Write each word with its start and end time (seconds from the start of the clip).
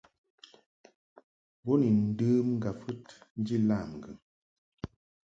Bo 1.63 1.73
ni 1.79 1.89
ndəm 2.05 2.47
ŋgwafɨd 2.55 3.01
nji 3.39 3.55
lam 3.67 3.87
ŋgɨŋ. 3.97 4.17